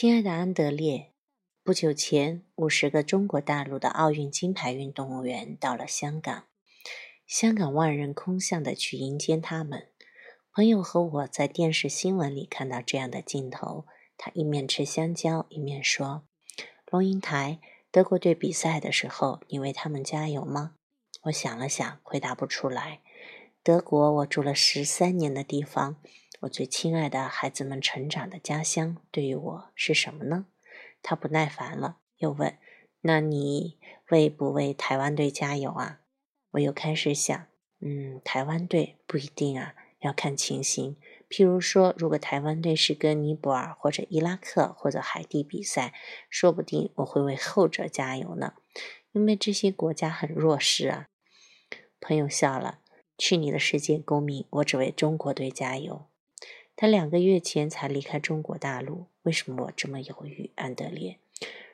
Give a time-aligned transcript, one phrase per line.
[0.00, 1.12] 亲爱的安德烈，
[1.62, 6.44] 不久前，五十个中国大陆的奥运金牌运动员到了香港，
[7.26, 9.88] 香港万人空巷的去迎接他们。
[10.54, 13.84] 朋友和我在电视新闻里看到这样的镜头，
[14.16, 16.22] 他一面吃香蕉，一面说
[16.90, 17.60] ：“龙应台，
[17.90, 20.76] 德国队比赛的时候，你为他们加油吗？”
[21.24, 23.02] 我想了想，回答不出来。
[23.62, 25.96] 德国，我住了十三年的地方。
[26.40, 30.46] 我最亲爱的孩子们成长的家乡，对于我是什么呢？
[31.02, 32.56] 他不耐烦了，又问
[33.02, 33.78] ：“那你
[34.08, 36.00] 为不为台湾队加油啊？”
[36.52, 37.46] 我又开始想
[37.80, 40.96] ：“嗯，台湾队不一定啊，要看情形。
[41.28, 45.92] 譬如说，如果台湾队是跟尼泊尔或者伊拉克或者海地比赛，
[46.30, 48.54] 说不定我会为后者加油呢，
[49.12, 51.08] 因为这些国家很弱势啊。”
[52.00, 52.80] 朋友笑了
[53.18, 54.46] ：“去你的世界，公民！
[54.48, 56.06] 我只为中国队加油。”
[56.80, 60.50] 他两个月前才离开中国大陆，为什么我这么犹豫？
[60.54, 61.18] 安德烈，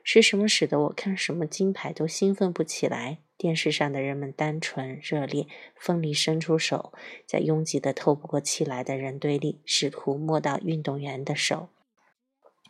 [0.02, 3.18] 是什么使得我看什么金牌都兴奋不起来？
[3.38, 6.92] 电视上的人们单纯热烈，奋力伸出手，
[7.24, 11.68] 在拥挤的透不过气来的人堆里，试图摸到运动员的手。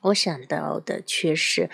[0.03, 1.71] 我想到的却是，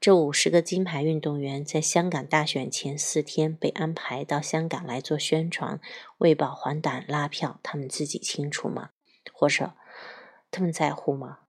[0.00, 5.80] 这五十个金牌运动员在香港大选前四天被安排到香港来做宣传，
[6.18, 8.90] 喂饱还胆拉票，他们自己清楚吗？
[9.32, 9.72] 或者？
[10.54, 11.40] 他们在乎吗？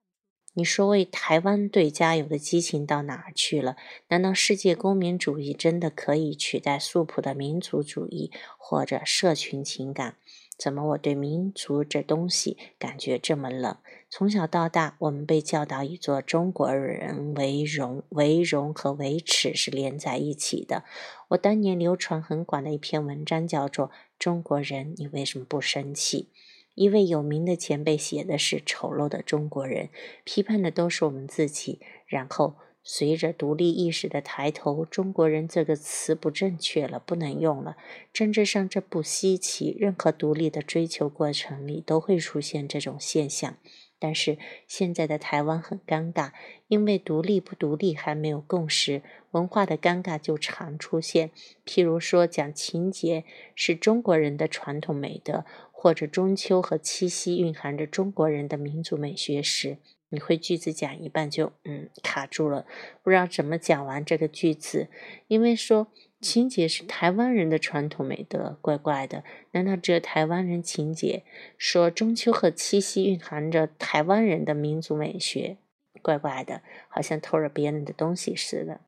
[0.58, 3.75] 你说为台湾队加油的激情到哪儿去了？
[4.08, 10.16] 难道世界公民主义真的可以取代素朴的民族主义或者社群情感？
[10.58, 13.78] 怎么我对民族这东西感觉这么冷？
[14.09, 20.86] 从小到大，我们被教导以做中国人为荣，为荣和为耻是连在一起的。
[21.28, 26.30] 我当年流传很广的一篇文章叫做《中国人，你为什么不生气》。
[26.76, 29.90] 一位有名的前辈写的是丑陋的中国人，
[30.23, 31.80] 批判的都是我们自己。
[32.06, 37.78] 然后随着独立意识的抬头，“中国人”这个词不正确了，不能用了。
[38.14, 43.58] 政治上这不稀奇，任何独立的追求过程里都会出现这种现象。
[44.00, 46.32] 但是现在的台湾很尴尬，
[46.67, 49.02] 因为独立不独立还没有共识，
[49.32, 51.32] 文化的尴尬就常出现。
[51.66, 53.23] 譬如说，讲情节
[53.55, 55.45] 是中国人的传统美德。
[55.78, 59.78] 或者中秋和七夕蕴含着中国人的民族美学时，
[60.10, 62.66] 你会句子讲一半就嗯卡住了，
[63.04, 64.88] 不知道怎么讲完这个句子。
[65.28, 65.92] 因为说
[66.25, 69.23] 情节是台湾人的传统美德，怪怪的。
[69.52, 71.21] 难道只有台湾人情节？
[71.55, 75.58] 说中秋和七夕蕴含着台湾人的民族美学，
[76.02, 78.81] 怪怪的，好像偷了别人的东西似的。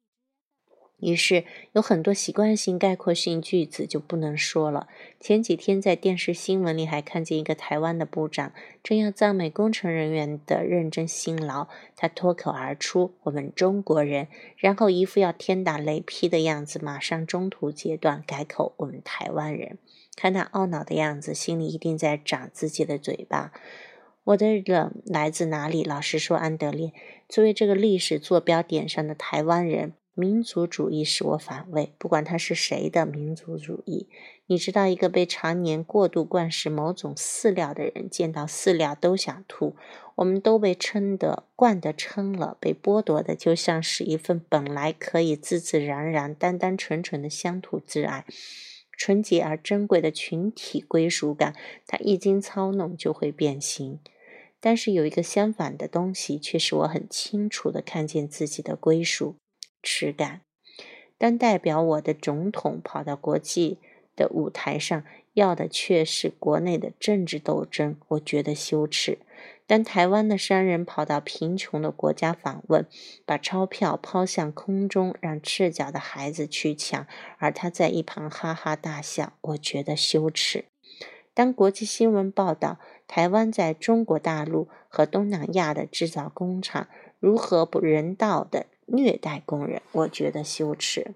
[0.99, 4.87] 于是有很多习惯性概括性句子就不能说了。
[5.19, 14.27] 前几天在电视新闻里还看见一个台湾的部长正要赞美工程人员的认真辛劳，他脱口而出“我们中国人”，
[14.57, 19.77] 然后一副要天打雷劈的样子，马上中途截断改口“我们台湾人”。
[20.17, 23.53] 看他懊恼的样子，心里一定在长自己的嘴巴。
[24.23, 25.83] 我的冷来自哪里？
[25.83, 26.91] 老实说，安德烈，
[27.29, 29.93] 作为这个历史坐标点上的台湾人。
[30.19, 34.07] 民族主义使我反胃，不管他是谁的民族主义。
[34.47, 39.75] 你知道，一个被常年过度灌食某种饲料的人，见到饲料都想吐。
[40.15, 48.25] 我们都被撑得、惯得撑了，被剥夺的，就像是一份本来可以自自然然、单单纯纯的乡土之爱，
[48.91, 51.53] 纯洁而珍贵的群体归属感。
[51.85, 53.99] 它一经操弄，就会变形。
[54.59, 59.35] 但是有一个相反的东西，却使我很清楚地看见自己的归属。
[59.89, 60.41] 耻感。
[61.17, 63.79] 当代表我的总统跑到国际
[64.17, 65.01] 的舞台上，
[65.33, 69.19] 要的却是国内的政治斗争，我觉得羞耻。
[69.65, 72.85] 当台湾的商人跑到贫穷的国家访问，
[73.25, 80.65] 把钞票抛向空中，让赤脚的孩子去抢，而他在一旁哈哈大笑，我觉得羞耻。
[81.33, 86.87] 当国际新闻报道台湾在中国大陆和东南亚的制造工厂
[87.19, 88.65] 如何不人道的。
[88.87, 91.13] 虐待工人，我觉得羞耻。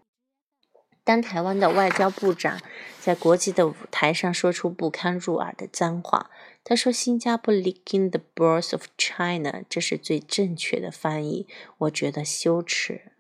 [1.04, 2.62] 当台湾的外交部长
[3.00, 6.30] 在国际的舞台上说出不堪入耳的脏话，
[6.64, 11.48] 他说“新加坡 licking the balls of China”，这是最正确的翻译。
[11.80, 13.14] 我觉得羞耻。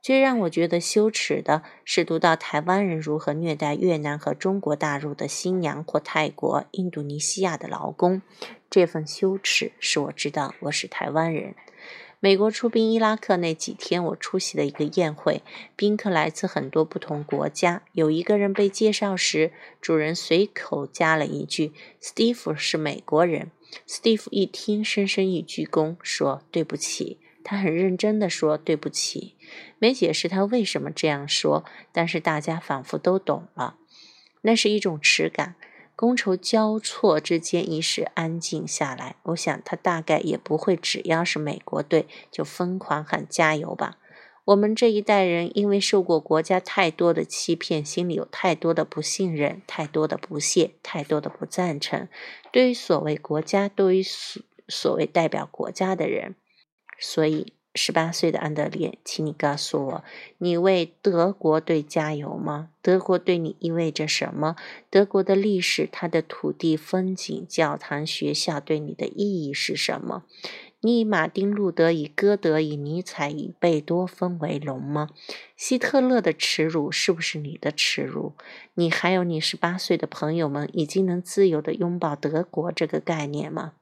[0.00, 8.20] 最让我觉得羞耻的是读到台湾人如何虐待越南和中国大陆的新娘或泰国、印度尼西亚的劳工。
[8.68, 11.54] 这份羞耻使我知道我是台湾人。
[12.24, 15.42] 美国出兵伊拉克那几天，我出席了一个宴会，
[15.74, 17.82] 宾客来自很多不同国家。
[17.90, 23.50] 有一个人被介绍时，主人随口加了一句：“Steve 是美国人。
[23.88, 29.34] ”Steve 一听，深深一鞠躬，说：“对不起，他很认真地说：“对不起。”
[29.80, 33.78] 没解释他为什么这样说，但是大家仿佛都懂了。
[34.42, 35.56] 那是一种耻感。
[35.96, 39.16] 觥筹交错之间，一时安静下来。
[39.24, 43.98] 我想他大概也不会只要是美国队就疯狂喊加油吧。
[44.46, 52.08] 我们这一代人因为受过国家太多的欺骗，心里有太多的不信任，太多的不屑，太多的不赞成。
[52.50, 56.34] 对于所谓国家，对于所所谓代表国家的人，
[56.98, 57.52] 所以。
[57.74, 60.04] 十八岁的安德烈，请你告诉我，
[60.38, 62.68] 你为德国队加油吗？
[62.82, 64.56] 德国对你意味着什么？
[64.90, 70.24] 德国的历史、它的土地、风景、教堂、学校对你的意义是什么？
[70.84, 75.10] 你以马丁·路德、以歌德、以尼采、以贝多芬为荣吗？
[75.56, 78.32] 希特勒的耻辱是不是你的耻辱？
[78.74, 83.74] 你还有你十八岁的朋友们，已经能自由地拥抱德国这个概念吗？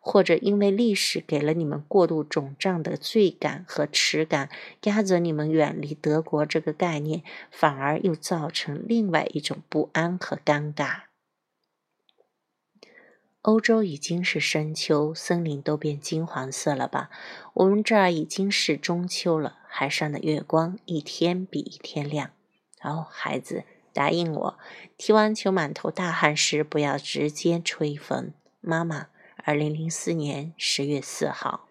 [0.00, 4.48] 或者因为历史给了你们过度肿胀的罪感和耻感，
[4.84, 11.02] 压着你们远离德国这个概念，反而又造成另外一种不安和尴尬。
[13.42, 17.10] 欧洲已经是深秋，森林都变金黄色了吧？
[17.54, 22.30] 我们这儿已经是中秋了，海上的月光一天比一天亮。
[22.82, 24.58] 哦，孩子，答应我，
[24.96, 28.32] 踢完球满头大汗时不要直接吹风。
[28.60, 29.08] 妈妈。
[29.48, 31.67] 二零零四年十月四号。